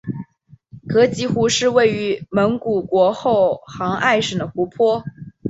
[0.95, 5.03] 额吉湖是位于蒙古国后杭爱省的湖泊。